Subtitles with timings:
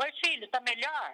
[0.00, 1.12] Oi, filho, tá melhor?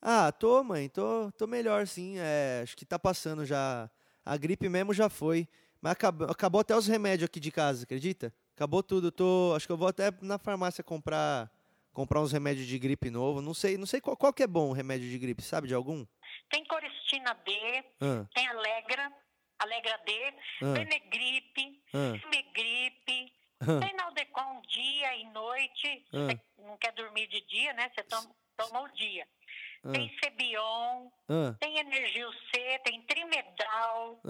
[0.00, 2.18] Ah, tô, mãe, tô, tô melhor sim.
[2.18, 3.90] É, acho que tá passando já.
[4.24, 5.48] A gripe mesmo já foi.
[5.80, 8.32] Mas acabou, acabou até os remédios aqui de casa, acredita?
[8.54, 9.10] Acabou tudo.
[9.10, 11.50] Tô, acho que eu vou até na farmácia comprar
[11.92, 13.42] comprar uns remédios de gripe novo.
[13.42, 15.74] Não sei, não sei qual, qual que é bom o remédio de gripe, sabe de
[15.74, 16.06] algum?
[16.50, 17.52] Tem Coristina D,
[18.00, 19.12] Ah, tem Alegra,
[19.58, 20.12] Alegra D,
[20.62, 20.72] Ah.
[20.72, 22.12] Benegripe, Ah.
[22.30, 23.41] Megripe, Ah.
[23.80, 26.04] Tem Naldecon dia e noite.
[26.10, 27.90] Você não quer dormir de dia, né?
[27.94, 29.26] Você toma, toma o dia.
[29.92, 31.10] Tem Cebion,
[31.58, 34.20] tem Energil C, tem Trimedal,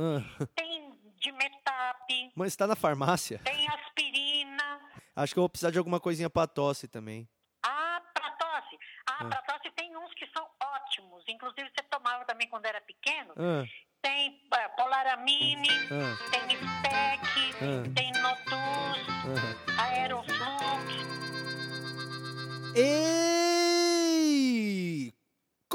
[0.54, 3.38] tem Dimetap, Mas está na farmácia?
[3.44, 4.80] tem aspirina.
[5.14, 7.28] Acho que eu vou precisar de alguma coisinha pra tosse também.
[7.62, 8.78] Ah, pra tosse.
[9.06, 11.22] Ah, pra tosse tem uns que são ótimos.
[11.28, 13.34] Inclusive, você tomava também quando era pequeno.
[14.00, 15.68] Tem é, Polaramine,
[16.30, 16.42] tem
[17.60, 17.94] Ah.
[17.94, 18.11] tem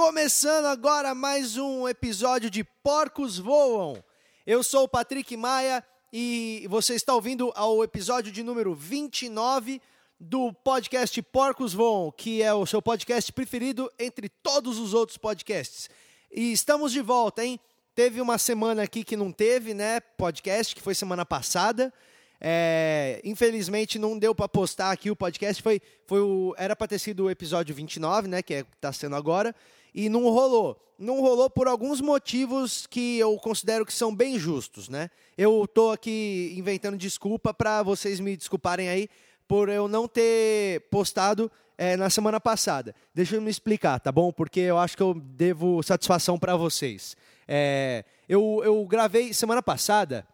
[0.07, 4.02] Começando agora mais um episódio de Porcos Voam.
[4.45, 9.81] Eu sou o Patrick Maia e você está ouvindo ao episódio de número 29
[10.17, 15.89] do podcast Porcos Voam, que é o seu podcast preferido entre todos os outros podcasts.
[16.31, 17.59] E estamos de volta, hein?
[17.94, 20.00] Teve uma semana aqui que não teve, né?
[20.00, 21.94] Podcast, que foi semana passada.
[22.39, 25.61] É, infelizmente não deu para postar aqui o podcast.
[25.61, 28.41] Foi, foi o, era para ter sido o episódio 29, né?
[28.41, 29.53] Que é, tá sendo agora.
[29.98, 30.80] E não rolou.
[31.00, 35.09] Não rolou por alguns motivos que eu considero que são bem justos, né?
[35.36, 39.09] Eu tô aqui inventando desculpa para vocês me desculparem aí
[39.48, 42.94] por eu não ter postado é, na semana passada.
[43.12, 44.31] Deixa eu me explicar, tá bom?
[44.31, 47.18] Porque eu acho que eu devo satisfação para vocês.
[47.48, 50.28] É, eu, eu gravei semana passada,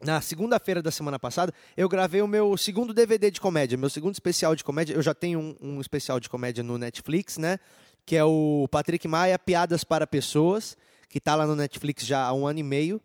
[0.00, 4.14] na segunda-feira da semana passada, eu gravei o meu segundo DVD de comédia, meu segundo
[4.14, 4.94] especial de comédia.
[4.94, 7.58] Eu já tenho um, um especial de comédia no Netflix, né?
[8.04, 10.76] Que é o Patrick Maia, Piadas para Pessoas,
[11.08, 13.00] que tá lá no Netflix já há um ano e meio.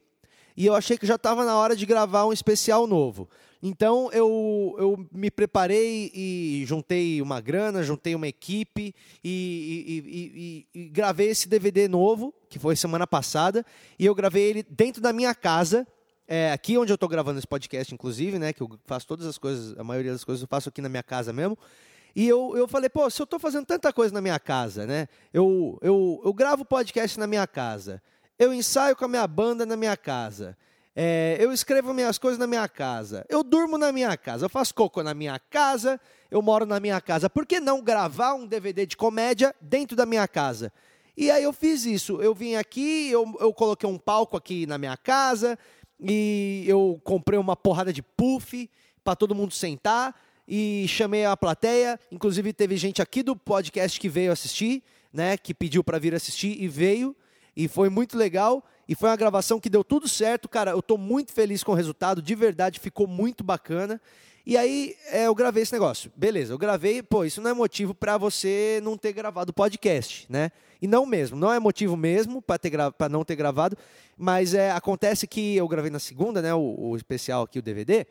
[0.56, 3.30] E eu achei que já estava na hora de gravar um especial novo.
[3.62, 10.68] Então eu, eu me preparei e juntei uma grana, juntei uma equipe e, e- e-
[10.76, 13.66] e- e gravei esse DVD novo, que foi semana passada,
[14.00, 15.88] e eu gravei ele dentro da minha casa,
[16.28, 18.52] é, aqui onde eu estou gravando esse podcast, inclusive, né?
[18.54, 21.04] Que eu faço todas as coisas, a maioria das coisas eu faço aqui na minha
[21.04, 21.58] casa mesmo.
[22.16, 25.08] E eu, eu falei, pô, se eu estou fazendo tanta coisa na minha casa, né?
[25.34, 28.02] Eu, eu, eu gravo podcast na minha casa.
[28.40, 30.58] Eu ensaio com a minha banda na minha casa.
[30.96, 33.24] É, eu escrevo minhas coisas na minha casa.
[33.30, 34.46] Eu durmo na minha casa.
[34.46, 36.02] Eu faço cocô na minha casa.
[36.32, 37.30] Eu moro na minha casa.
[37.30, 40.74] Por que não gravar um DVD de comédia dentro da minha casa?
[41.16, 42.22] E aí eu fiz isso.
[42.22, 45.58] Eu vim aqui, eu, eu coloquei um palco aqui na minha casa
[46.00, 48.70] e eu comprei uma porrada de puff
[49.04, 50.16] para todo mundo sentar
[50.48, 52.00] e chamei a plateia.
[52.12, 55.38] Inclusive teve gente aqui do podcast que veio assistir, né?
[55.38, 57.16] Que pediu para vir assistir e veio
[57.56, 58.64] e foi muito legal.
[58.88, 60.72] E foi uma gravação que deu tudo certo, cara.
[60.72, 64.00] Eu estou muito feliz com o resultado, de verdade, ficou muito bacana.
[64.46, 66.10] E aí é, eu gravei esse negócio.
[66.16, 70.26] Beleza, eu gravei, pô, isso não é motivo para você não ter gravado o podcast,
[70.30, 70.52] né?
[70.82, 73.76] E não mesmo, não é motivo mesmo para não ter gravado,
[74.16, 78.06] mas é, acontece que eu gravei na segunda, né, o, o especial aqui, o DVD,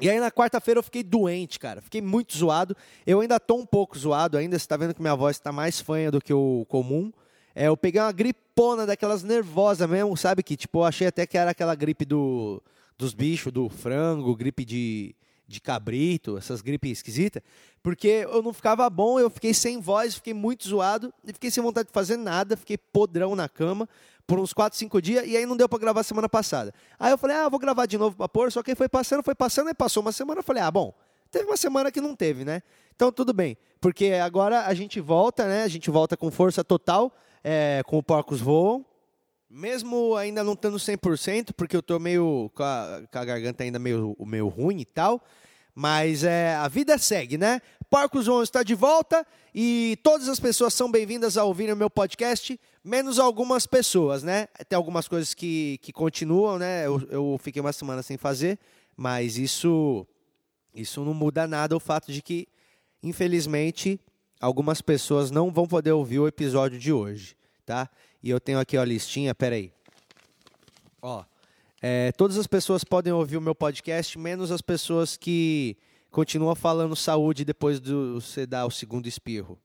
[0.00, 1.80] e aí na quarta-feira eu fiquei doente, cara.
[1.80, 2.76] Fiquei muito zoado.
[3.06, 4.58] Eu ainda tô um pouco zoado ainda.
[4.58, 7.10] Você tá vendo que minha voz tá mais fanha do que o comum.
[7.54, 10.42] É, eu peguei uma gripona daquelas nervosa mesmo, sabe?
[10.42, 12.62] Que tipo, eu achei até que era aquela gripe do,
[12.98, 15.14] dos bichos, do frango, gripe de,
[15.48, 17.42] de cabrito, essas gripes esquisitas.
[17.82, 21.62] Porque eu não ficava bom, eu fiquei sem voz, fiquei muito zoado e fiquei sem
[21.62, 23.88] vontade de fazer nada, fiquei podrão na cama
[24.26, 26.74] por uns 4, 5 dias, e aí não deu pra gravar semana passada.
[26.98, 29.34] Aí eu falei, ah, vou gravar de novo pra pôr, só que foi passando, foi
[29.34, 30.92] passando, aí passou uma semana, eu falei, ah, bom,
[31.30, 32.62] teve uma semana que não teve, né?
[32.94, 35.62] Então tudo bem, porque agora a gente volta, né?
[35.62, 38.84] A gente volta com força total, é, com o Porcos Voam,
[39.48, 43.78] mesmo ainda não estando 100%, porque eu tô meio com a, com a garganta ainda
[43.78, 45.22] meio, meio ruim e tal,
[45.74, 47.60] mas é, a vida segue, né?
[47.88, 51.88] Porcos Voam está de volta e todas as pessoas são bem-vindas a ouvir o meu
[51.88, 54.48] podcast, menos algumas pessoas, né?
[54.68, 56.86] Tem algumas coisas que, que continuam, né?
[56.86, 58.58] Eu, eu fiquei uma semana sem fazer,
[58.96, 60.06] mas isso,
[60.74, 62.48] isso não muda nada o fato de que,
[63.02, 64.00] infelizmente,
[64.40, 67.88] algumas pessoas não vão poder ouvir o episódio de hoje, tá?
[68.22, 69.72] E eu tenho aqui a listinha, peraí.
[71.00, 71.24] Ó,
[71.80, 75.76] é, todas as pessoas podem ouvir o meu podcast, menos as pessoas que
[76.10, 79.58] continuam falando saúde depois de você dar o segundo espirro,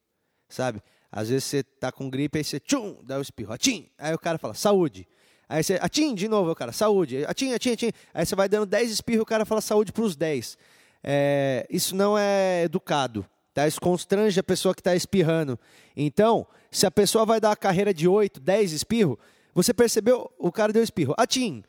[0.49, 0.81] sabe?
[1.11, 4.19] Às vezes você tá com gripe, aí você tchum, dá o espirro, atim, aí o
[4.19, 5.07] cara fala saúde.
[5.51, 7.91] Aí você, atim, de novo, o cara, saúde, atim, atim, atim.
[8.13, 10.57] Aí você vai dando 10 espirros, o cara fala saúde para os 10.
[11.03, 13.67] É, isso não é educado, tá?
[13.67, 15.59] Isso constrange a pessoa que está espirrando.
[15.93, 19.19] Então, se a pessoa vai dar uma carreira de 8, 10 espirro,
[19.53, 20.31] você percebeu?
[20.39, 21.13] O cara deu espirro.
[21.17, 21.63] Atim,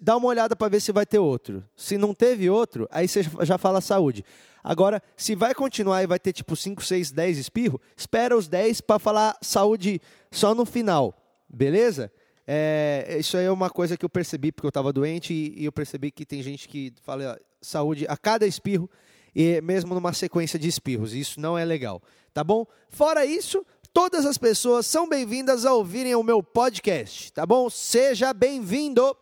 [0.00, 1.64] dá uma olhada para ver se vai ter outro.
[1.76, 4.24] Se não teve outro, aí você já fala saúde.
[4.62, 8.80] Agora, se vai continuar e vai ter tipo 5, 6, 10 espirro, espera os 10
[8.80, 11.16] para falar saúde só no final.
[11.48, 12.12] Beleza?
[12.46, 15.64] É, isso aí é uma coisa que eu percebi porque eu estava doente e, e,
[15.64, 18.88] eu percebi que tem gente que fala ó, saúde a cada espirro
[19.34, 21.14] e mesmo numa sequência de espirros.
[21.14, 22.02] Isso não é legal,
[22.32, 22.66] tá bom?
[22.88, 27.68] Fora isso, todas as pessoas são bem-vindas a ouvirem o meu podcast, tá bom?
[27.68, 29.14] Seja bem-vindo!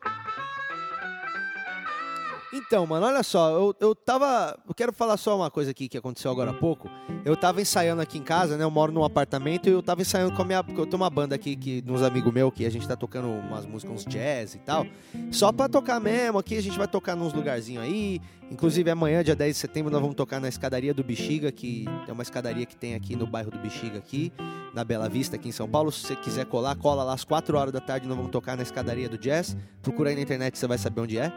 [2.57, 4.59] Então, mano, olha só, eu, eu tava.
[4.67, 6.89] Eu quero falar só uma coisa aqui que aconteceu agora há pouco.
[7.23, 8.65] Eu tava ensaiando aqui em casa, né?
[8.65, 10.65] Eu moro num apartamento e eu tava ensaiando com a minha.
[10.65, 13.29] Porque eu tenho uma banda aqui, que, uns amigos meus, que a gente tá tocando
[13.29, 14.87] umas músicas, uns jazz e tal.
[15.31, 18.21] Só pra tocar mesmo, aqui a gente vai tocar nos lugarzinhos aí.
[18.51, 22.13] Inclusive amanhã, dia 10 de setembro, nós vamos tocar na escadaria do Bexiga, que é
[22.13, 24.33] uma escadaria que tem aqui no bairro do Bexiga, aqui,
[24.73, 25.91] na Bela Vista, aqui em São Paulo.
[25.91, 28.63] Se você quiser colar, cola lá às 4 horas da tarde, nós vamos tocar na
[28.63, 29.57] escadaria do jazz.
[29.83, 31.33] Procura aí na internet, você vai saber onde é.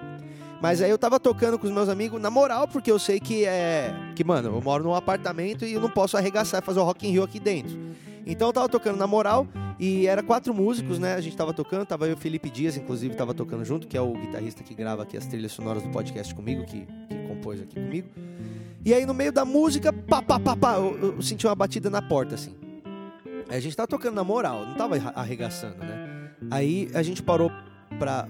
[0.61, 3.45] Mas aí eu tava tocando com os meus amigos na moral, porque eu sei que
[3.45, 3.91] é.
[4.15, 7.07] Que, mano, eu moro num apartamento e eu não posso arregaçar e fazer o Rock
[7.07, 7.75] in Rio aqui dentro.
[8.25, 9.47] Então eu tava tocando na moral
[9.79, 11.15] e era quatro músicos, né?
[11.15, 14.01] A gente tava tocando, tava eu o Felipe Dias, inclusive, tava tocando junto, que é
[14.01, 17.75] o guitarrista que grava aqui as trilhas sonoras do podcast comigo, que, que compôs aqui
[17.75, 18.09] comigo.
[18.83, 21.89] E aí no meio da música, pá, pá, pá, pá, eu, eu senti uma batida
[21.89, 22.55] na porta, assim.
[23.49, 26.31] A gente tava tocando na moral, não tava arregaçando, né?
[26.51, 27.51] Aí a gente parou
[27.97, 28.27] pra.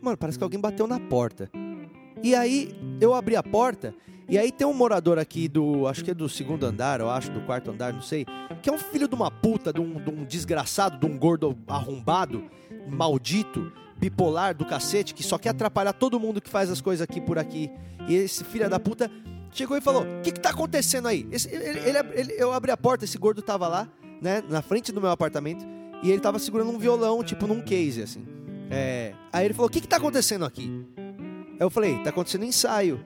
[0.00, 1.50] Mano, parece que alguém bateu na porta.
[2.22, 3.94] E aí eu abri a porta
[4.28, 7.30] e aí tem um morador aqui do, acho que é do segundo andar, eu acho,
[7.30, 8.26] do quarto andar, não sei,
[8.62, 11.56] que é um filho de uma puta, de um, de um desgraçado, de um gordo
[11.66, 12.44] arrombado,
[12.88, 17.20] maldito, bipolar do cacete, que só quer atrapalhar todo mundo que faz as coisas aqui
[17.20, 17.70] por aqui.
[18.08, 19.10] E esse filho da puta
[19.52, 21.26] chegou e falou: O que, que tá acontecendo aí?
[21.30, 23.88] Esse, ele, ele, ele, eu abri a porta, esse gordo tava lá,
[24.20, 25.64] né, na frente do meu apartamento,
[26.02, 28.26] e ele tava segurando um violão, tipo num case, assim.
[28.70, 30.84] É, aí ele falou: O que, que tá acontecendo aqui?
[31.58, 33.04] eu falei, tá acontecendo ensaio.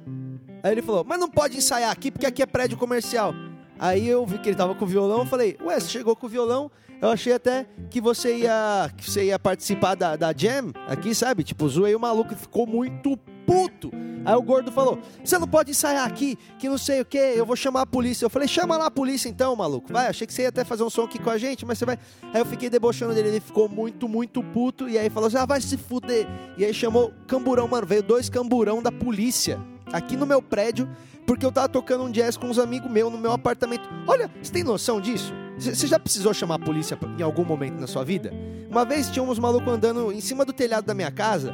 [0.62, 3.34] Aí ele falou, mas não pode ensaiar aqui porque aqui é prédio comercial.
[3.78, 6.26] Aí eu vi que ele tava com o violão, eu falei, ué, você chegou com
[6.26, 6.70] o violão?
[7.00, 11.44] Eu achei até que você ia, que você ia participar da, da jam aqui, sabe?
[11.44, 13.16] Tipo, zoei o maluco e ficou muito
[13.46, 13.92] puto.
[14.24, 17.46] Aí o gordo falou: Você não pode ensaiar aqui, que não sei o que, eu
[17.46, 18.24] vou chamar a polícia.
[18.24, 19.92] Eu falei: Chama lá a polícia então, maluco.
[19.92, 21.84] Vai, achei que você ia até fazer um som aqui com a gente, mas você
[21.84, 21.98] vai.
[22.34, 24.88] Aí eu fiquei debochando dele, ele ficou muito, muito puto.
[24.88, 26.26] E aí falou: Já ah, vai se fuder.
[26.56, 27.86] E aí chamou camburão, mano.
[27.86, 29.60] Veio dois camburão da polícia
[29.92, 30.88] aqui no meu prédio,
[31.26, 33.88] porque eu tava tocando um jazz com uns amigos meus no meu apartamento.
[34.06, 35.32] Olha, você tem noção disso?
[35.58, 38.32] Você já precisou chamar a polícia em algum momento na sua vida?
[38.70, 41.52] Uma vez tinha uns malucos andando em cima do telhado da minha casa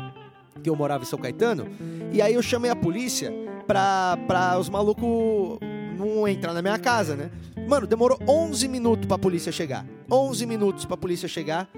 [0.63, 1.67] que eu morava em São Caetano.
[2.13, 3.33] E aí eu chamei a polícia
[3.67, 5.59] pra, pra os malucos
[5.97, 7.31] não entrar na minha casa, né?
[7.69, 9.87] Mano, demorou 11 minutos pra polícia chegar.
[10.11, 11.69] 11 minutos pra polícia chegar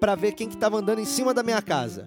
[0.00, 2.06] pra ver quem que tava andando em cima da minha casa.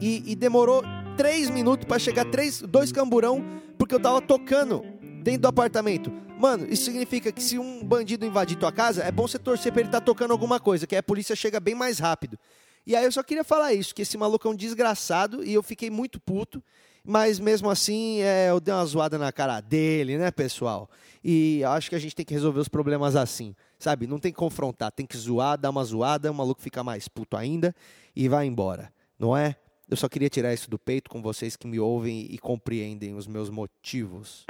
[0.00, 0.82] E, e demorou
[1.20, 3.44] 3 minutos para chegar três, dois camburão
[3.76, 4.82] porque eu tava tocando
[5.22, 6.10] dentro do apartamento.
[6.38, 9.82] Mano, isso significa que se um bandido invadir tua casa, é bom você torcer pra
[9.82, 12.38] ele estar tá tocando alguma coisa, que aí a polícia chega bem mais rápido.
[12.86, 15.62] E aí eu só queria falar isso, que esse maluco é um desgraçado e eu
[15.62, 16.64] fiquei muito puto,
[17.04, 20.88] mas mesmo assim é, eu dei uma zoada na cara dele, né, pessoal?
[21.22, 24.06] E acho que a gente tem que resolver os problemas assim, sabe?
[24.06, 27.36] Não tem que confrontar, tem que zoar, dar uma zoada, o maluco fica mais puto
[27.36, 27.76] ainda
[28.16, 29.56] e vai embora, não é?
[29.90, 33.26] Eu só queria tirar isso do peito com vocês que me ouvem e compreendem os
[33.26, 34.46] meus motivos.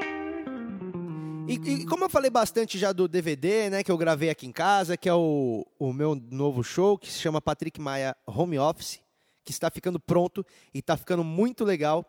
[1.48, 4.52] E, e, como eu falei bastante já do DVD, né, que eu gravei aqui em
[4.52, 9.00] casa, que é o, o meu novo show, que se chama Patrick Maia Home Office,
[9.42, 10.44] que está ficando pronto
[10.74, 12.04] e está ficando muito legal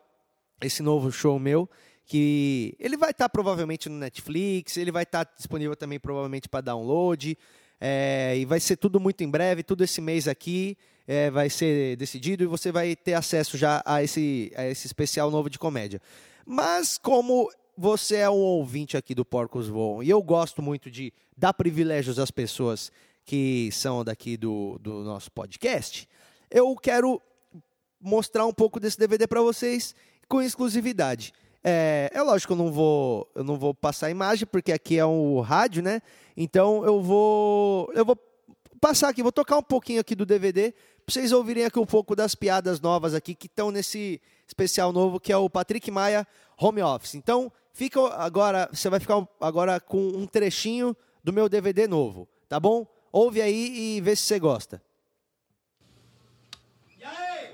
[0.60, 1.68] esse novo show meu,
[2.04, 6.50] que ele vai estar tá provavelmente no Netflix, ele vai estar tá disponível também provavelmente
[6.50, 7.38] para download,
[7.80, 11.96] é, e vai ser tudo muito em breve, tudo esse mês aqui é, vai ser
[11.96, 16.00] decidido e você vai ter acesso já a esse, a esse especial novo de comédia.
[16.46, 21.12] Mas como você é um ouvinte aqui do Porcos Voam e eu gosto muito de
[21.36, 22.92] dar privilégios às pessoas
[23.24, 26.08] que são daqui do, do nosso podcast,
[26.50, 27.20] eu quero
[28.00, 29.94] mostrar um pouco desse DVD para vocês
[30.28, 31.32] com exclusividade.
[31.64, 35.06] É, é lógico eu não vou, eu não vou passar a imagem porque aqui é
[35.06, 36.02] um rádio, né?
[36.36, 38.16] Então eu vou, eu vou
[38.82, 40.72] passar aqui, vou tocar um pouquinho aqui do DVD
[41.06, 45.18] para vocês ouvirem aqui um pouco das piadas novas aqui que estão nesse especial novo
[45.18, 46.26] que é o Patrick Maia
[46.58, 47.14] Home Office.
[47.14, 52.60] Então Fica agora, você vai ficar agora com um trechinho do meu DVD novo, tá
[52.60, 52.86] bom?
[53.10, 54.82] Ouve aí e vê se você gosta.
[56.98, 57.50] E aí?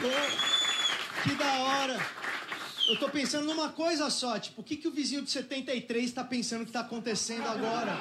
[0.00, 1.22] bom.
[1.22, 1.96] Que da hora.
[2.88, 6.22] Eu tô pensando numa coisa só, tipo, o que, que o vizinho de 73 tá
[6.22, 7.96] pensando que tá acontecendo agora?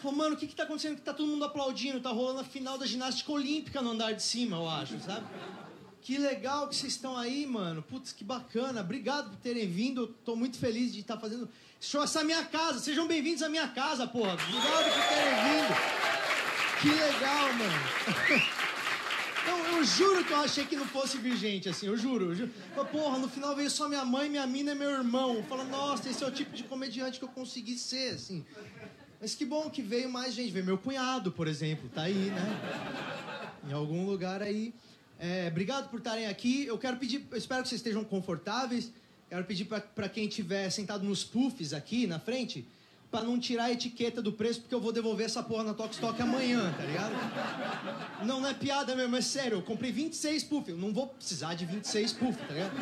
[0.00, 2.00] Falou, mano, o que que tá acontecendo que tá todo mundo aplaudindo?
[2.00, 5.26] Tá rolando a final da ginástica olímpica no andar de cima, eu acho, sabe?
[6.00, 7.82] Que legal que vocês estão aí, mano.
[7.82, 8.80] Putz, que bacana.
[8.80, 10.02] Obrigado por terem vindo.
[10.02, 11.46] Eu tô muito feliz de estar tá fazendo.
[11.78, 12.78] Show, essa minha casa.
[12.78, 14.32] Sejam bem-vindos à minha casa, porra.
[14.32, 16.00] Obrigado por terem vindo.
[16.80, 18.50] Que legal, mano.
[19.80, 22.26] Eu juro que eu achei que não fosse vir gente, assim, eu juro.
[22.26, 22.50] Eu juro.
[22.92, 25.42] Porra, no final veio só minha mãe, minha mina e meu irmão.
[25.44, 28.44] Fala, nossa, esse é o tipo de comediante que eu consegui ser, assim.
[29.18, 30.50] Mas que bom que veio mais gente.
[30.52, 32.60] Veio meu cunhado, por exemplo, tá aí, né?
[33.70, 34.74] Em algum lugar aí.
[35.18, 36.66] É, obrigado por estarem aqui.
[36.66, 38.92] Eu quero pedir, eu espero que vocês estejam confortáveis.
[39.30, 42.68] Quero pedir para quem estiver sentado nos puffs aqui na frente,
[43.10, 45.96] para não tirar a etiqueta do preço, porque eu vou devolver essa porra na Tox
[45.96, 48.24] Talk amanhã, tá ligado?
[48.24, 49.58] Não, não é piada mesmo, é sério.
[49.58, 50.68] Eu comprei 26 puffs.
[50.68, 52.72] Eu não vou precisar de 26 puffs, tá ligado?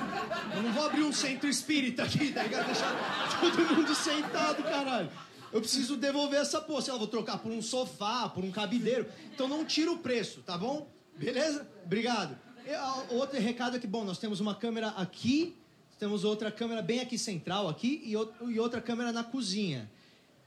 [0.54, 2.66] Eu não vou abrir um centro espírita aqui, tá ligado?
[2.66, 5.10] Deixar todo mundo sentado, caralho.
[5.50, 6.82] Eu preciso devolver essa porra.
[6.82, 9.06] Sei lá, vou trocar por um sofá, por um cabideiro.
[9.32, 10.90] Então não tira o preço, tá bom?
[11.16, 11.66] Beleza?
[11.86, 12.36] Obrigado.
[12.66, 15.56] E, outro recado é que, bom, nós temos uma câmera aqui,
[15.98, 18.12] temos outra câmera bem aqui central aqui e,
[18.52, 19.90] e outra câmera na cozinha.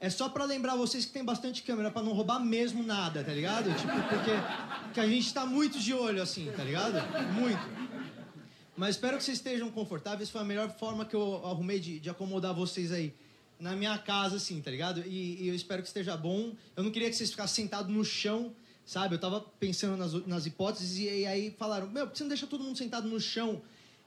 [0.02, 3.32] É só para lembrar vocês que tem bastante câmera para não roubar mesmo nada, tá
[3.32, 3.72] ligado?
[3.76, 4.32] Tipo, porque,
[4.86, 6.96] porque a gente tá muito de olho assim, tá ligado?
[7.34, 7.62] Muito.
[8.76, 10.28] Mas espero que vocês estejam confortáveis.
[10.32, 13.14] Foi a melhor forma que eu arrumei de, de acomodar vocês aí
[13.60, 15.04] na minha casa, assim, tá ligado?
[15.06, 16.56] E, e, eu espero que esteja bom.
[16.76, 19.14] Eu não queria que vocês ficassem sentados no chão, sabe?
[19.14, 22.30] Eu tava pensando nas, nas hipóteses e, e aí falaram, meu, por que você não
[22.30, 23.62] deixa todo mundo sentado no chão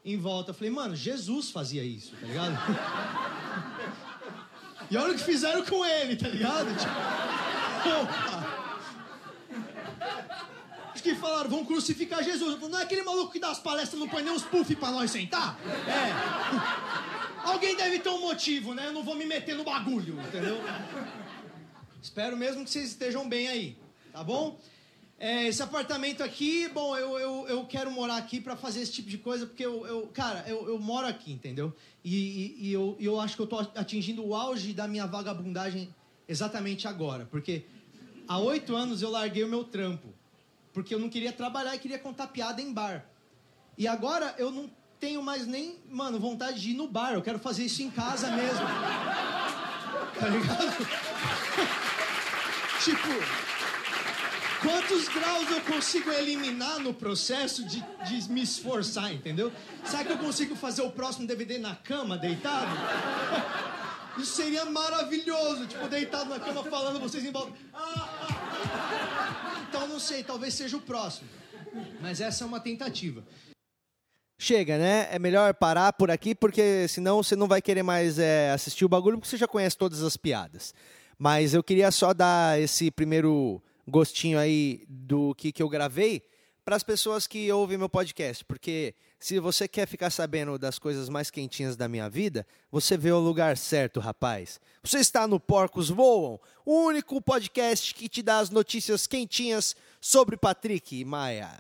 [0.05, 0.51] em volta?
[0.51, 2.59] Eu falei, mano, Jesus fazia isso, tá ligado?
[4.95, 6.69] e olha o que fizeram com ele, tá ligado?
[6.79, 6.93] Tipo,
[8.01, 8.45] opa!
[10.95, 12.55] Os que falaram, vão crucificar Jesus.
[12.55, 14.93] Falei, não é aquele maluco que dá as palestras não põe nem os puff pra
[14.93, 15.59] nós sentar?
[15.67, 17.45] É.
[17.45, 18.87] Alguém deve ter um motivo, né?
[18.87, 20.63] Eu não vou me meter no bagulho, entendeu?
[22.01, 23.77] Espero mesmo que vocês estejam bem aí,
[24.13, 24.61] tá bom?
[25.19, 29.09] É, esse apartamento aqui, bom, eu, eu, eu quero morar aqui para fazer esse tipo
[29.09, 31.73] de coisa, porque eu, eu cara, eu, eu moro aqui, entendeu?
[32.05, 35.95] E, e, e eu, eu acho que eu tô atingindo o auge da minha vagabundagem
[36.29, 37.65] exatamente agora, porque
[38.27, 40.09] há oito anos eu larguei o meu trampo,
[40.73, 43.07] porque eu não queria trabalhar e queria contar piada em bar.
[43.79, 44.69] E agora eu não
[44.99, 47.13] tenho mais nem, mano, vontade de ir no bar.
[47.13, 48.65] Eu quero fazer isso em casa mesmo.
[50.15, 50.71] Tá ligado?
[52.85, 53.09] tipo,
[54.65, 59.53] quantos graus eu consigo eliminar no processo de, de me esforçar, entendeu?
[59.85, 62.75] Será que eu consigo fazer o próximo DVD na cama, deitado?
[64.19, 67.53] Isso seria maravilhoso, tipo, deitado na cama falando vocês em volta.
[69.69, 71.29] Então não sei, talvez seja o próximo.
[72.01, 73.25] Mas essa é uma tentativa
[74.45, 75.09] chega, né?
[75.11, 78.89] É melhor parar por aqui, porque senão você não vai querer mais é, assistir o
[78.89, 80.75] bagulho, porque você já conhece todas as piadas.
[81.19, 86.23] Mas eu queria só dar esse primeiro gostinho aí do que, que eu gravei
[86.65, 91.11] para as pessoas que ouvem meu podcast, porque se você quer ficar sabendo das coisas
[91.11, 94.59] mais quentinhas da minha vida, você vê o lugar certo, rapaz.
[94.83, 100.37] Você está no Porcos Voam, o único podcast que te dá as notícias quentinhas sobre
[100.37, 101.59] Patrick e Maia.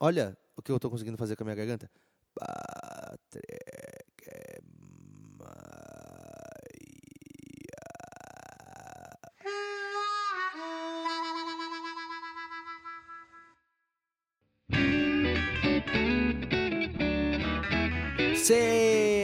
[0.00, 1.90] Olha o que eu estou conseguindo fazer com a minha garganta.
[2.34, 3.81] Patrick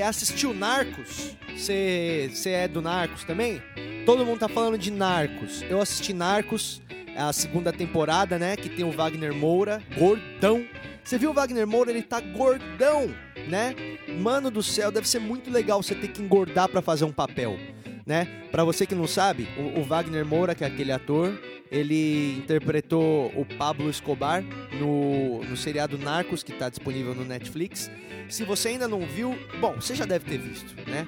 [0.09, 1.37] assistiu Narcos?
[1.57, 3.63] Você é do Narcos também?
[4.07, 5.63] Todo mundo tá falando de Narcos.
[5.69, 6.81] Eu assisti Narcos
[7.17, 8.57] a segunda temporada, né?
[8.57, 10.65] Que tem o Wagner Moura, gordão.
[11.03, 11.91] Você viu o Wagner Moura?
[11.91, 13.15] Ele tá gordão,
[13.49, 13.75] né?
[14.21, 17.59] Mano do céu, deve ser muito legal você ter que engordar para fazer um papel,
[18.07, 18.27] né?
[18.51, 21.39] Para você que não sabe, o, o, Wagner Moura, que é aquele ator,
[21.71, 24.43] ele interpretou o Pablo Escobar
[24.79, 27.91] no, no seriado Narcos, que tá disponível no Netflix.
[28.29, 31.07] Se você ainda não viu, bom, você já deve ter visto, né?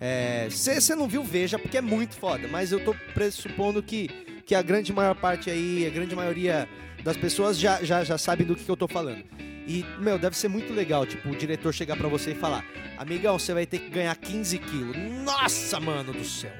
[0.00, 2.48] É, se você não viu, veja, porque é muito foda.
[2.48, 4.08] Mas eu tô pressupondo que
[4.50, 6.68] que a grande maior parte aí, a grande maioria
[7.04, 9.22] das pessoas já, já, já sabem do que, que eu tô falando.
[9.72, 12.64] E, meu, deve ser muito legal, tipo, o diretor chegar para você e falar:
[12.98, 14.96] Amigão, você vai ter que ganhar 15 quilos.
[15.24, 16.50] Nossa, mano do céu.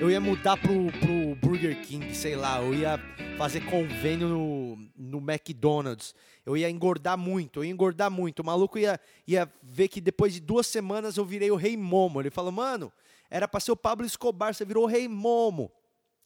[0.00, 2.96] Eu ia mudar pro, pro Burger King, sei lá, eu ia
[3.36, 6.14] fazer convênio no, no McDonald's.
[6.46, 8.38] Eu ia engordar muito, eu ia engordar muito.
[8.38, 12.20] O maluco ia, ia ver que depois de duas semanas eu virei o Rei Momo.
[12.20, 12.92] Ele falou, mano,
[13.28, 15.72] era pra ser o Pablo Escobar, você virou o Rei Momo.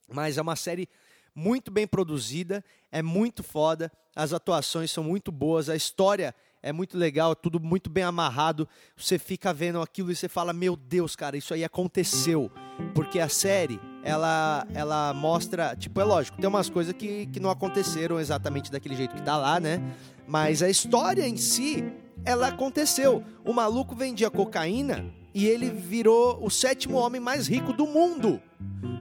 [0.07, 0.87] Mas é uma série
[1.35, 6.97] muito bem produzida, é muito foda, as atuações são muito boas, a história é muito
[6.97, 8.67] legal, é tudo muito bem amarrado.
[8.97, 12.49] Você fica vendo aquilo e você fala: Meu Deus, cara, isso aí aconteceu.
[12.95, 15.75] Porque a série, ela, ela mostra.
[15.75, 19.37] Tipo, é lógico, tem umas coisas que, que não aconteceram exatamente daquele jeito que tá
[19.37, 19.79] lá, né?
[20.27, 21.83] Mas a história em si,
[22.23, 23.23] ela aconteceu.
[23.43, 28.41] O maluco vendia cocaína e ele virou o sétimo homem mais rico do mundo.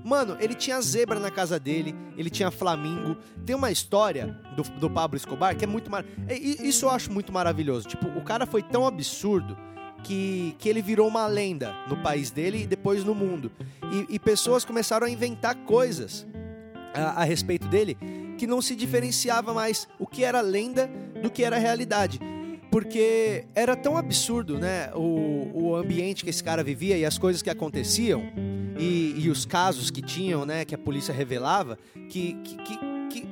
[0.04, 3.16] Mano, ele tinha zebra na casa dele, ele tinha flamingo.
[3.46, 6.04] Tem uma história do, do Pablo Escobar que é muito mar...
[6.28, 7.86] Isso eu acho muito maravilhoso.
[7.86, 9.56] Tipo, o cara foi tão absurdo
[10.02, 13.52] que, que ele virou uma lenda no país dele e depois no mundo.
[13.92, 16.26] E, e pessoas começaram a inventar coisas
[16.92, 17.96] a, a respeito dele
[18.36, 20.90] que não se diferenciava mais o que era lenda
[21.22, 22.18] do que era realidade
[22.75, 24.90] porque era tão absurdo, né?
[24.97, 28.21] O, o ambiente que esse cara vivia e as coisas que aconteciam
[28.76, 30.64] e, e os casos que tinham, né?
[30.64, 31.78] Que a polícia revelava,
[32.09, 32.78] que, que, que,
[33.11, 33.28] que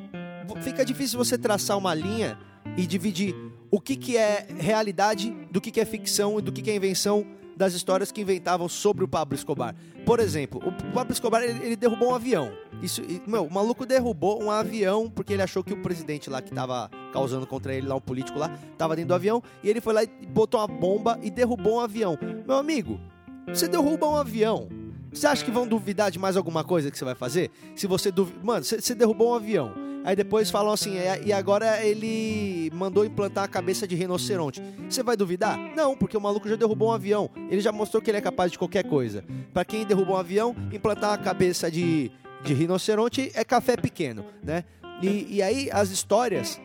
[0.63, 2.39] fica difícil você traçar uma linha
[2.77, 3.35] e dividir
[3.69, 6.77] o que, que é realidade do que, que é ficção e do que, que é
[6.77, 7.27] invenção
[7.63, 9.73] das histórias que inventavam sobre o Pablo Escobar.
[10.05, 12.51] Por exemplo, o Pablo Escobar ele, ele derrubou um avião.
[12.83, 16.49] Isso, meu, o maluco derrubou um avião porque ele achou que o presidente lá que
[16.49, 19.95] estava causando contra ele lá, um político lá, estava dentro do avião e ele foi
[19.95, 22.19] lá e botou uma bomba e derrubou um avião.
[22.45, 22.99] Meu amigo,
[23.47, 24.69] você derruba um avião.
[25.13, 27.51] Você acha que vão duvidar de mais alguma coisa que você vai fazer?
[27.77, 28.31] Se você duv...
[28.43, 29.73] Mano, você, você derrubou um avião.
[30.05, 34.61] Aí depois falam assim, é, e agora ele mandou implantar a cabeça de rinoceronte.
[34.89, 35.59] Você vai duvidar?
[35.77, 37.31] Não, porque o maluco já derrubou um avião.
[37.49, 39.25] Ele já mostrou que ele é capaz de qualquer coisa.
[39.53, 42.11] Para quem derrubou um avião, implantar a cabeça de,
[42.43, 44.65] de rinoceronte é café pequeno, né?
[45.01, 46.61] E, e aí as histórias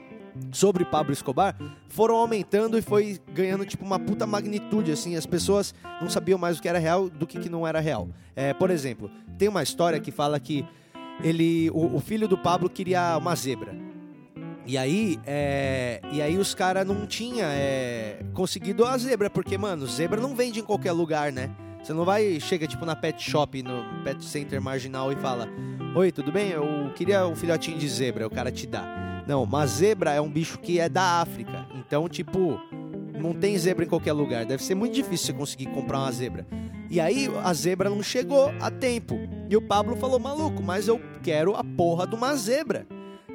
[0.52, 1.56] sobre Pablo Escobar
[1.90, 6.58] foram aumentando e foi ganhando tipo uma puta magnitude assim as pessoas não sabiam mais
[6.58, 9.64] o que era real do que, que não era real é, por exemplo tem uma
[9.64, 10.66] história que fala que
[11.24, 13.76] ele, o, o filho do Pablo queria uma zebra.
[14.66, 19.88] E aí, é, e aí os caras não tinha é, conseguido a zebra, porque, mano,
[19.88, 21.50] zebra não vende em qualquer lugar, né?
[21.88, 25.48] Você não vai, chega tipo na pet shop, no pet center marginal e fala:
[25.96, 26.50] Oi, tudo bem?
[26.50, 29.24] Eu queria um filhotinho de zebra, o cara te dá.
[29.26, 31.66] Não, uma zebra é um bicho que é da África.
[31.76, 32.60] Então, tipo,
[33.18, 34.46] não tem zebra em qualquer lugar.
[34.46, 36.46] Deve ser muito difícil você conseguir comprar uma zebra.
[36.90, 39.18] E aí a zebra não chegou a tempo.
[39.50, 42.86] E o Pablo falou: maluco, mas eu quero a porra de uma zebra.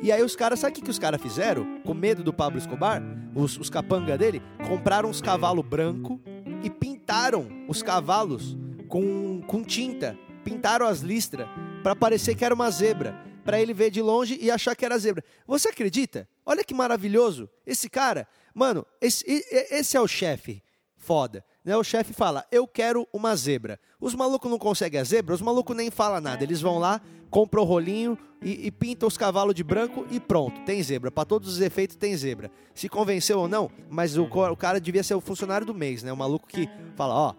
[0.02, 1.80] E aí os caras, sabe o que, os caras fizeram?
[1.86, 3.02] Com medo do Pablo Escobar,
[3.34, 6.20] os, os capanga dele, compraram uns cavalos branco
[6.62, 8.56] e pintaram os cavalos
[8.88, 10.18] com, com tinta.
[10.44, 11.48] Pintaram as listras
[11.82, 13.14] para parecer que era uma zebra.
[13.44, 15.24] para ele ver de longe e achar que era zebra.
[15.46, 16.28] Você acredita?
[16.46, 17.48] Olha que maravilhoso.
[17.66, 19.24] Esse cara, mano, esse,
[19.70, 20.62] esse é o chefe
[20.96, 21.44] foda.
[21.64, 21.76] Né?
[21.76, 23.78] O chefe fala, eu quero uma zebra.
[24.00, 26.42] Os malucos não conseguem a zebra, os malucos nem falam nada.
[26.42, 27.00] Eles vão lá,
[27.32, 31.10] compram o rolinho e, e pintam os cavalos de branco e pronto, tem zebra.
[31.10, 32.50] Para todos os efeitos tem zebra.
[32.74, 36.12] Se convenceu ou não, mas o, o cara devia ser o funcionário do mês, né?
[36.12, 37.34] O maluco que fala, ó,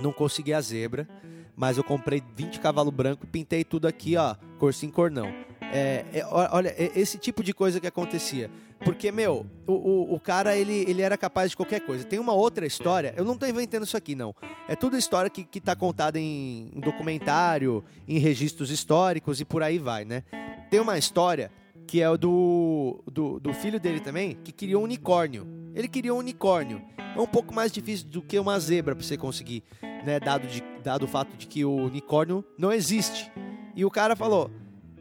[0.00, 1.06] não consegui a zebra,
[1.54, 5.30] mas eu comprei 20 cavalos branco e pintei tudo aqui, ó, cor sim, cor não.
[5.72, 8.50] É, é, olha, esse tipo de coisa que acontecia.
[8.84, 12.04] Porque, meu, o, o, o, cara, ele, ele era capaz de qualquer coisa.
[12.04, 14.34] Tem uma outra história, eu não estou inventando isso aqui, não.
[14.68, 19.62] É tudo história que, que tá contada em, em documentário, em registros históricos e por
[19.62, 20.22] aí vai, né?
[20.70, 21.50] Tem uma história
[21.86, 25.46] que é do, do, do, filho dele também, que queria um unicórnio.
[25.74, 26.82] Ele queria um unicórnio.
[27.16, 29.64] É um pouco mais difícil do que uma zebra para você conseguir,
[30.04, 30.20] né?
[30.20, 33.32] Dado, de, dado o fato de que o unicórnio não existe.
[33.74, 34.50] E o cara falou: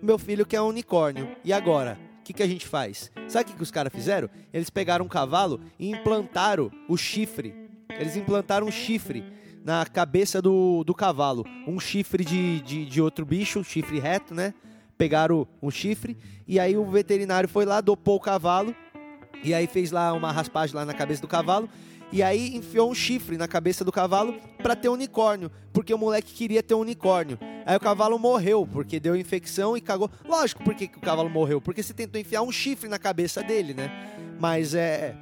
[0.02, 1.36] meu filho quer um unicórnio.
[1.44, 1.98] E agora?
[2.20, 3.12] O que, que a gente faz?
[3.28, 4.30] Sabe o que, que os caras fizeram?
[4.54, 7.54] Eles pegaram um cavalo e implantaram o chifre.
[7.90, 9.24] Eles implantaram um chifre
[9.64, 11.46] na cabeça do, do cavalo.
[11.66, 14.54] Um chifre de, de, de outro bicho, chifre reto, né?
[14.98, 18.76] Pegaram um chifre e aí o veterinário foi lá, dopou o cavalo
[19.44, 21.70] e aí fez lá uma raspagem lá na cabeça do cavalo
[22.12, 25.98] e aí enfiou um chifre na cabeça do cavalo para ter um unicórnio, porque o
[25.98, 27.38] moleque queria ter um unicórnio.
[27.66, 30.10] Aí o cavalo morreu, porque deu infecção e cagou.
[30.26, 31.60] Lógico, por que, o cavalo morreu?
[31.60, 33.92] Porque você tentou enfiar um chifre na cabeça dele, né?
[34.40, 35.16] Mas é.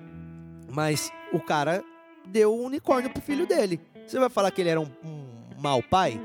[0.70, 1.84] Mas o cara
[2.28, 3.80] deu um unicórnio pro filho dele.
[4.06, 5.26] Você vai falar que ele era um, um
[5.58, 6.22] mau pai?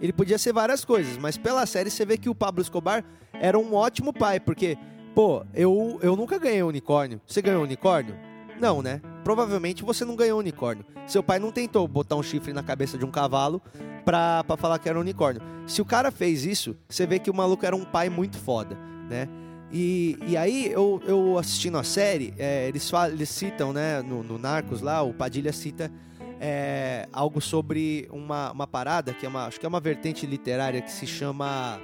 [0.00, 3.58] Ele podia ser várias coisas, mas pela série você vê que o Pablo Escobar era
[3.58, 4.76] um ótimo pai, porque,
[5.14, 7.20] pô, eu, eu nunca ganhei um unicórnio.
[7.26, 8.16] Você ganhou um unicórnio?
[8.58, 9.00] Não, né?
[9.22, 10.84] Provavelmente você não ganhou unicórnio.
[11.06, 13.60] Seu pai não tentou botar um chifre na cabeça de um cavalo
[14.04, 15.42] pra, pra falar que era um unicórnio.
[15.66, 18.76] Se o cara fez isso, você vê que o maluco era um pai muito foda,
[19.08, 19.28] né?
[19.72, 24.22] E, e aí, eu, eu assistindo a série, é, eles, falam, eles citam, né, no,
[24.24, 25.92] no Narcos lá, o Padilha cita
[26.40, 30.80] é, algo sobre uma, uma parada, que é uma, acho que é uma vertente literária
[30.80, 31.80] que se chama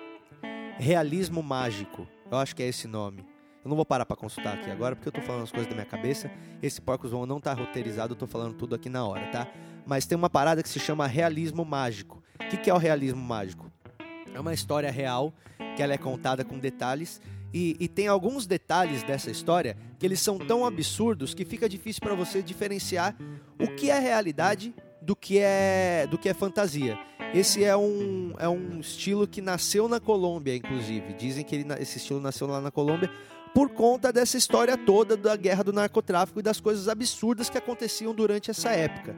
[0.79, 2.09] Realismo Mágico.
[2.31, 3.25] Eu acho que é esse nome.
[3.67, 5.75] Eu não vou parar para consultar aqui agora porque eu tô falando as coisas da
[5.75, 6.31] minha cabeça.
[6.63, 9.49] Esse Porcos Vão não tá roteirizado, eu tô falando tudo aqui na hora, tá?
[9.85, 12.23] Mas tem uma parada que se chama realismo mágico.
[12.41, 13.69] O que, que é o realismo mágico?
[14.33, 15.35] É uma história real
[15.75, 17.21] que ela é contada com detalhes
[17.53, 22.01] e, e, tem alguns detalhes dessa história que eles são tão absurdos que fica difícil
[22.03, 23.17] para você diferenciar
[23.59, 26.97] o que é realidade do que é do que é fantasia.
[27.35, 31.15] Esse é um, é um estilo que nasceu na Colômbia, inclusive.
[31.15, 33.11] Dizem que ele, esse estilo nasceu lá na Colômbia
[33.57, 38.15] por conta dessa história toda da guerra do narcotráfico e das coisas absurdas que aconteciam
[38.15, 39.17] durante essa época.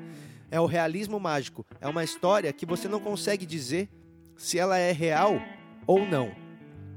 [0.49, 1.67] É o realismo mágico.
[1.81, 3.89] É uma história que você não consegue dizer
[4.37, 5.43] se ela é real
[5.89, 6.31] ou não.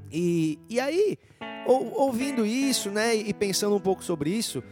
[0.08, 1.18] E, e aí,
[1.66, 4.62] ou, ouvindo isso, né, e pensando um pouco sobre isso,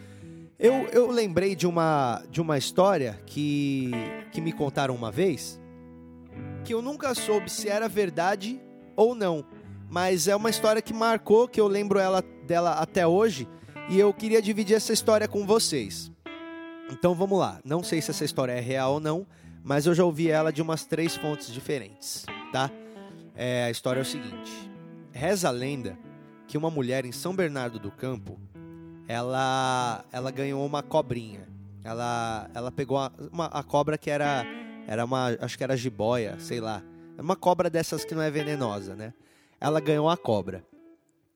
[0.57, 3.91] eu, eu lembrei de uma, de uma história que,
[4.31, 5.61] que me contaram uma vez,
[6.65, 8.61] que eu nunca soube se era verdade
[8.95, 9.45] ou não,
[9.91, 13.47] mas é uma história que marcou, que eu lembro ela, dela até hoje,
[13.89, 16.11] e eu queria dividir essa história com vocês.
[16.91, 19.25] Então vamos lá, não sei se essa história é real ou não,
[19.63, 22.69] mas eu já ouvi ela de umas três fontes diferentes, tá?
[23.37, 24.51] É, a história é o seguinte:
[25.13, 25.97] Reza a lenda
[26.49, 28.37] que uma mulher em São Bernardo do Campo,
[29.07, 31.49] ela, ela ganhou uma cobrinha.
[31.85, 34.45] Ela, ela pegou uma, uma, a cobra que era,
[34.89, 36.83] era uma, acho que era jiboia, sei lá.
[37.17, 39.15] Uma cobra dessas que não é venenosa, né?
[39.61, 40.65] Ela ganhou a cobra.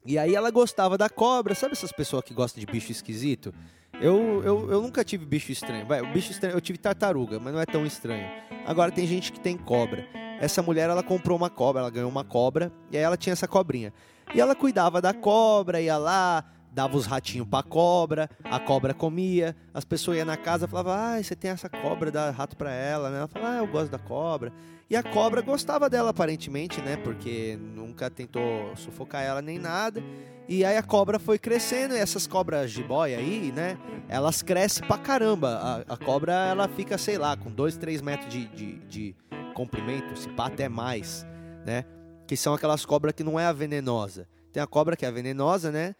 [0.04, 3.54] E aí ela gostava da cobra, sabe essas pessoas que gostam de bicho esquisito?
[4.00, 5.86] Eu, eu, eu nunca tive bicho estranho.
[5.86, 8.28] Vai, bicho estranho, eu tive tartaruga, mas não é tão estranho.
[8.66, 10.06] Agora tem gente que tem cobra
[10.40, 13.48] essa mulher ela comprou uma cobra, ela ganhou uma cobra e aí ela tinha essa
[13.48, 13.92] cobrinha.
[14.34, 19.54] E ela cuidava da cobra, ia lá, dava os ratinhos pra cobra, a cobra comia,
[19.72, 22.72] as pessoas iam na casa e falavam, ah, você tem essa cobra, dá rato pra
[22.72, 23.18] ela, né?
[23.18, 24.52] Ela falava, ah, eu gosto da cobra.
[24.90, 26.96] E a cobra gostava dela, aparentemente, né?
[26.96, 30.02] Porque nunca tentou sufocar ela nem nada.
[30.48, 33.78] E aí a cobra foi crescendo, e essas cobras de boia aí, né?
[34.08, 35.84] Elas crescem pra caramba.
[35.88, 39.16] A, a cobra, ela fica, sei lá, com 2, 3 metros de, de, de
[39.54, 41.24] comprimento, se pá até mais,
[41.64, 41.84] né?
[42.26, 44.28] Que são aquelas cobras que não é a venenosa.
[44.52, 45.94] Tem a cobra que é a venenosa, né?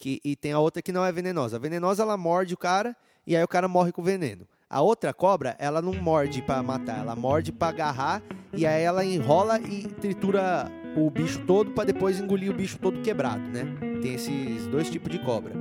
[0.00, 1.56] Que, e tem a outra que não é venenosa.
[1.56, 4.48] A venenosa, ela morde o cara e aí o cara morre com veneno.
[4.68, 8.22] A outra cobra, ela não morde para matar, ela morde para agarrar
[8.54, 13.02] e aí ela enrola e tritura o bicho todo para depois engolir o bicho todo
[13.02, 13.64] quebrado, né?
[14.00, 15.52] Tem esses dois tipos de cobra.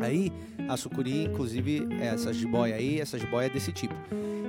[0.00, 0.32] Aí,
[0.68, 3.94] a sucuri, inclusive, é essa jiboia aí, essa jiboia é desse tipo.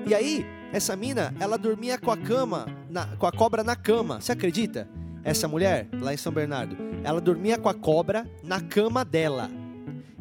[0.05, 4.21] E aí, essa mina, ela dormia com a cama, na, com a cobra na cama.
[4.21, 4.87] Você acredita?
[5.25, 9.49] Essa mulher, lá em São Bernardo, ela dormia com a cobra na cama dela.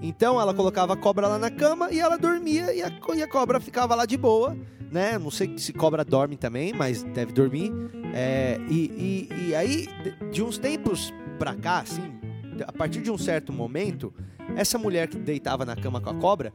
[0.02, 3.28] Então ela colocava a cobra lá na cama e ela dormia e a, e a
[3.28, 4.56] cobra ficava lá de boa,
[4.90, 5.18] né?
[5.18, 7.70] Não sei se cobra dorme também, mas deve dormir.
[8.14, 9.88] É, e, e, e aí,
[10.32, 12.18] de uns tempos pra cá, assim,
[12.66, 14.10] a partir de um certo momento,
[14.56, 16.50] essa mulher que deitava na cama com a cobra,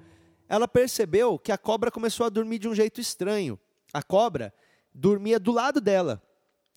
[0.48, 3.60] ela percebeu que a cobra começou a dormir de um jeito estranho.
[3.94, 4.52] A cobra
[4.92, 6.20] dormia do lado dela.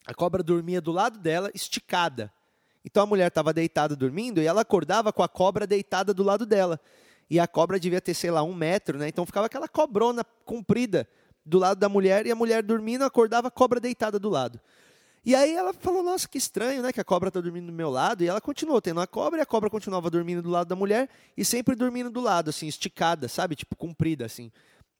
[0.06, 2.32] A cobra dormia do lado dela, esticada.
[2.84, 6.44] Então a mulher estava deitada dormindo e ela acordava com a cobra deitada do lado
[6.44, 6.80] dela.
[7.30, 9.08] E a cobra devia ter, sei lá, um metro, né?
[9.08, 11.08] Então ficava aquela cobrona comprida
[11.44, 14.60] do lado da mulher e a mulher dormindo acordava a cobra deitada do lado.
[15.24, 16.92] E aí ela falou, nossa, que estranho, né?
[16.92, 18.24] Que a cobra está dormindo do meu lado.
[18.24, 21.08] E ela continuou tendo a cobra e a cobra continuava dormindo do lado da mulher
[21.36, 23.54] e sempre dormindo do lado, assim, esticada, sabe?
[23.54, 24.50] Tipo, comprida, assim.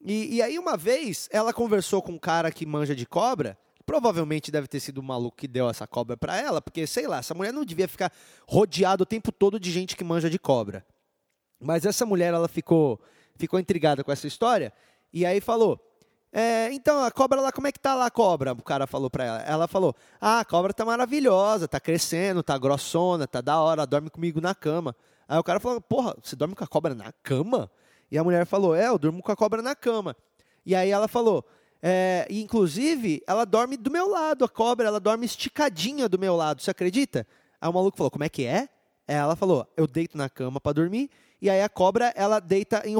[0.01, 3.59] E, e aí uma vez ela conversou com um cara que manja de cobra.
[3.85, 7.19] Provavelmente deve ter sido o maluco que deu essa cobra para ela, porque, sei lá,
[7.19, 8.13] essa mulher não devia ficar
[8.47, 10.85] rodeada o tempo todo de gente que manja de cobra.
[11.61, 13.01] Mas essa mulher, ela ficou,
[13.37, 14.73] ficou intrigada com essa história
[15.13, 15.81] e aí falou:
[16.33, 18.53] é, então, a cobra lá, como é que tá lá a cobra?
[18.53, 19.43] O cara falou pra ela.
[19.43, 24.09] Ela falou: Ah, a cobra tá maravilhosa, tá crescendo, tá grossona, tá da hora, dorme
[24.09, 24.97] comigo na cama.
[25.29, 27.71] Aí o cara falou: Porra, você dorme com a cobra na cama?
[28.11, 30.17] E a mulher falou: É, eu durmo com a cobra na cama.
[30.65, 31.45] E aí ela falou:
[31.83, 36.63] é, inclusive, ela dorme do meu lado, a cobra, ela dorme esticadinha do meu lado,
[36.63, 37.27] você acredita?
[37.61, 38.69] Aí o maluco falou: Como é que é?
[39.07, 41.11] Ela falou: Eu deito na cama para dormir
[41.43, 42.95] e aí a cobra, ela deita em,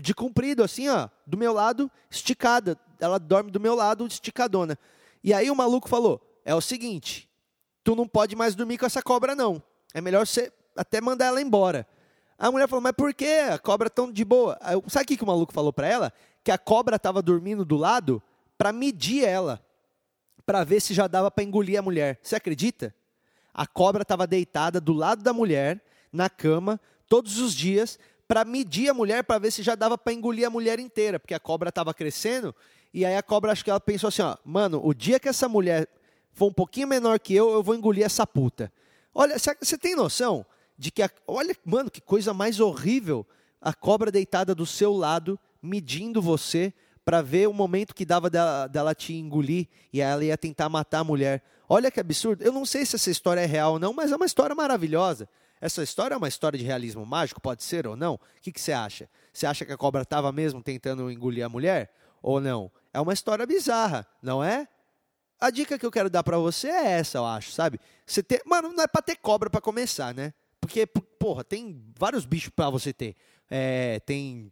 [0.00, 2.78] de comprido, assim, ó, do meu lado, esticada.
[2.98, 4.78] Ela dorme do meu lado, esticadona.
[5.22, 7.28] E aí o maluco falou: é o seguinte,
[7.84, 9.62] tu não pode mais dormir com essa cobra, não.
[9.92, 11.86] É melhor você até mandar ela embora.
[12.38, 13.26] A mulher falou, mas por que?
[13.26, 14.58] A cobra tão de boa.
[14.60, 16.12] Aí, sabe o que, que o maluco falou para ela?
[16.46, 18.22] Que a cobra estava dormindo do lado
[18.56, 19.60] para medir ela,
[20.46, 22.20] para ver se já dava para engolir a mulher.
[22.22, 22.94] Você acredita?
[23.52, 25.82] A cobra estava deitada do lado da mulher,
[26.12, 30.12] na cama, todos os dias para medir a mulher para ver se já dava para
[30.12, 32.54] engolir a mulher inteira, porque a cobra estava crescendo.
[32.94, 35.48] E aí a cobra acho que ela pensou assim, ó, mano, o dia que essa
[35.48, 35.88] mulher
[36.32, 38.72] for um pouquinho menor que eu, eu vou engolir essa puta.
[39.12, 40.46] Olha, você tem noção
[40.78, 43.26] de que, a, olha, mano, que coisa mais horrível
[43.60, 46.72] a cobra deitada do seu lado, medindo você
[47.04, 51.00] para ver o momento que dava dela, dela te engolir e ela ia tentar matar
[51.00, 51.42] a mulher.
[51.68, 52.42] Olha que absurdo.
[52.42, 55.28] Eu não sei se essa história é real ou não, mas é uma história maravilhosa.
[55.60, 58.14] Essa história é uma história de realismo mágico, pode ser ou não?
[58.14, 59.08] O que, que você acha?
[59.32, 61.92] Você acha que a cobra estava mesmo tentando engolir a mulher?
[62.22, 62.70] Ou não?
[62.92, 64.68] É uma história bizarra, não é?
[65.38, 67.78] A dica que eu quero dar para você é essa, eu acho, sabe?
[68.06, 70.32] Você ter, mano, não é para ter cobra para começar, né?
[70.60, 73.14] Porque, porra, tem vários bichos para você ter.
[73.50, 74.50] É, tem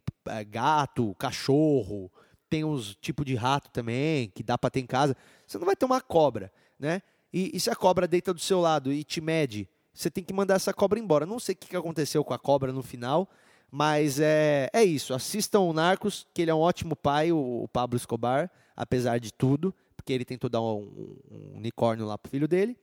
[0.49, 2.11] gato, cachorro,
[2.49, 5.15] tem uns tipo de rato também que dá para ter em casa.
[5.45, 7.01] Você não vai ter uma cobra, né?
[7.33, 10.33] E, e, se a cobra deita do seu lado e te mede, você tem que
[10.33, 11.25] mandar essa cobra embora.
[11.25, 13.29] Não sei o que aconteceu com a cobra no final,
[13.69, 15.13] mas é, é isso.
[15.13, 19.33] Assistam o Narcos, que ele é um ótimo pai, o, o Pablo Escobar, apesar de
[19.33, 19.73] tudo
[20.05, 22.77] porque ele tentou dar um, um unicórnio lá pro filho dele.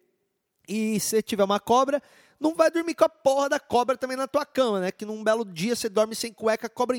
[0.67, 2.03] E se tiver uma cobra,
[2.41, 4.91] não vai dormir com a porra da cobra também na tua cama, né?
[4.91, 6.97] Que num belo dia você dorme sem cueca, a cobra.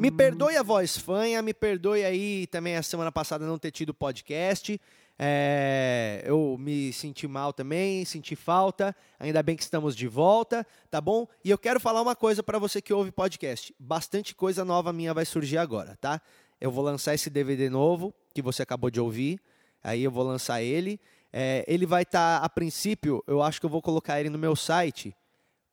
[0.00, 3.92] Me perdoe a voz fanha, me perdoe aí também a semana passada não ter tido
[3.92, 4.80] podcast.
[5.18, 8.96] É, eu me senti mal também, senti falta.
[9.18, 11.28] Ainda bem que estamos de volta, tá bom?
[11.44, 13.74] E eu quero falar uma coisa para você que ouve podcast.
[13.78, 16.18] Bastante coisa nova minha vai surgir agora, tá?
[16.58, 19.38] Eu vou lançar esse DVD novo que você acabou de ouvir.
[19.84, 20.98] Aí eu vou lançar ele.
[21.30, 24.38] É, ele vai estar, tá, a princípio, eu acho que eu vou colocar ele no
[24.38, 25.14] meu site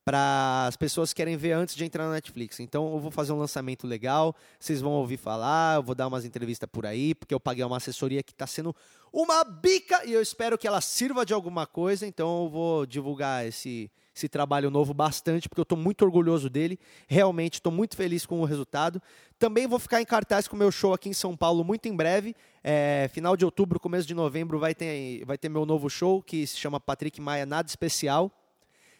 [0.07, 2.61] para as pessoas que querem ver antes de entrar na Netflix.
[2.61, 6.23] Então eu vou fazer um lançamento legal, vocês vão ouvir falar, eu vou dar umas
[6.23, 8.73] entrevistas por aí, porque eu paguei uma assessoria que está sendo
[9.11, 12.07] uma bica e eu espero que ela sirva de alguma coisa.
[12.07, 16.79] Então eu vou divulgar esse, esse trabalho novo bastante, porque eu estou muito orgulhoso dele.
[17.05, 19.01] Realmente estou muito feliz com o resultado.
[19.37, 21.93] Também vou ficar em cartaz com o meu show aqui em São Paulo muito em
[21.93, 22.33] breve.
[22.63, 26.47] É, final de outubro, começo de novembro, vai ter, vai ter meu novo show que
[26.47, 28.31] se chama Patrick Maia Nada Especial.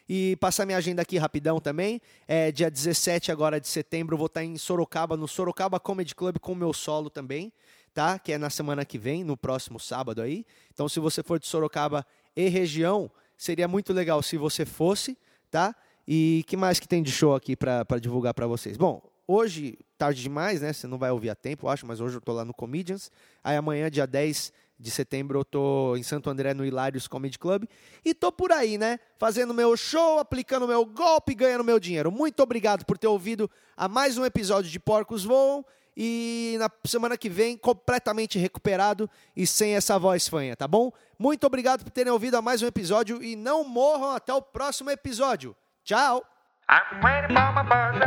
[0.08, 2.00] E passar minha agenda aqui rapidão também.
[2.26, 6.54] É, dia 17 agora de setembro, vou estar em Sorocaba, no Sorocaba Comedy Club com
[6.54, 7.52] meu solo também,
[7.92, 8.18] tá?
[8.18, 10.46] Que é na semana que vem, no próximo sábado aí.
[10.72, 15.18] Então, se você for de Sorocaba e região, seria muito legal se você fosse,
[15.50, 15.74] tá?
[16.06, 18.78] E que mais que tem de show aqui para divulgar para vocês?
[18.78, 20.72] Bom, hoje, tarde demais, né?
[20.72, 23.10] Você não vai ouvir a tempo, eu acho, mas hoje eu tô lá no Comedians.
[23.44, 27.64] Aí amanhã, dia 10 de setembro eu tô em Santo André no Hilários Comedy Club
[28.04, 28.98] e tô por aí, né?
[29.18, 32.12] Fazendo meu show, aplicando meu golpe ganhando meu dinheiro.
[32.12, 35.64] Muito obrigado por ter ouvido a mais um episódio de Porcos Voam
[35.96, 40.92] e na semana que vem completamente recuperado e sem essa voz fanha, tá bom?
[41.18, 44.90] Muito obrigado por terem ouvido a mais um episódio e não morram até o próximo
[44.90, 45.56] episódio.
[45.84, 46.24] Tchau.
[46.70, 47.64] I'm waiting for my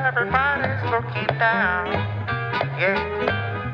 [0.07, 1.87] everybody's looking down.
[2.79, 3.50] Yeah.